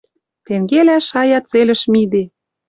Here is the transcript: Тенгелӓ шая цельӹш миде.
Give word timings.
Тенгелӓ 0.45 0.97
шая 1.07 1.39
цельӹш 1.49 1.81
миде. 1.91 2.23